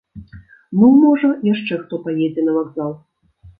[0.77, 2.91] Ну, можа, яшчэ хто паедзе на вакзал.